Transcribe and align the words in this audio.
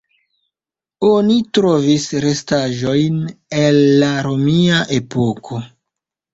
Oni 1.09 1.35
trovis 1.57 2.07
restaĵojn 2.25 3.21
el 3.67 3.81
la 4.03 4.11
romia 4.31 4.83
epoko. 5.01 5.65